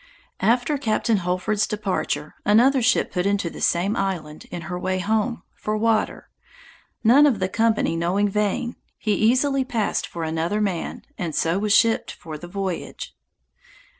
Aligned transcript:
After 0.39 0.79
Captain 0.79 1.17
Holford's 1.17 1.67
departure, 1.67 2.33
another 2.43 2.81
ship 2.81 3.11
put 3.11 3.27
into 3.27 3.51
the 3.51 3.61
same 3.61 3.95
island, 3.95 4.47
in 4.49 4.63
her 4.63 4.79
way 4.79 4.97
home, 4.97 5.43
for 5.53 5.77
water; 5.77 6.31
none 7.03 7.27
of 7.27 7.37
the 7.37 7.47
company 7.47 7.95
knowing 7.95 8.27
Vane, 8.27 8.77
he 8.97 9.13
easily 9.13 9.63
passed 9.63 10.07
for 10.07 10.23
another 10.23 10.59
man, 10.59 11.03
and 11.19 11.35
so 11.35 11.59
was 11.59 11.73
shipped 11.75 12.09
for 12.13 12.35
the 12.39 12.47
voyage. 12.47 13.15